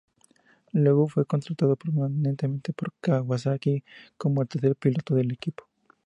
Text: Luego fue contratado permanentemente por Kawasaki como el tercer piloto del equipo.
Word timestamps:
Luego 0.73 1.07
fue 1.07 1.27
contratado 1.27 1.75
permanentemente 1.75 2.73
por 2.73 2.91
Kawasaki 2.99 3.83
como 4.17 4.41
el 4.41 4.47
tercer 4.47 4.75
piloto 4.75 5.13
del 5.13 5.31
equipo. 5.33 5.67